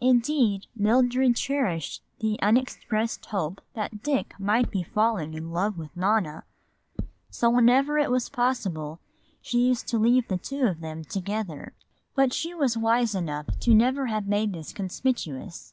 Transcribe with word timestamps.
Indeed, 0.00 0.66
Mildred 0.74 1.36
cherished 1.36 2.02
the 2.18 2.40
unexpressed 2.42 3.26
hope 3.26 3.60
that 3.74 4.02
Dick 4.02 4.34
might 4.36 4.68
be 4.68 4.82
falling 4.82 5.32
in 5.32 5.52
love 5.52 5.78
with 5.78 5.96
Nona. 5.96 6.42
So 7.30 7.50
whenever 7.50 7.96
it 7.96 8.10
was 8.10 8.28
possible 8.28 8.98
she 9.40 9.68
used 9.68 9.86
to 9.86 9.98
leave 10.00 10.26
the 10.26 10.38
two 10.38 10.66
of 10.66 10.80
them 10.80 11.04
together. 11.04 11.72
But 12.16 12.32
she 12.32 12.52
was 12.52 12.76
wise 12.76 13.14
enough 13.14 13.46
never 13.64 14.06
to 14.06 14.10
have 14.12 14.26
made 14.26 14.54
this 14.54 14.72
conspicuous. 14.72 15.72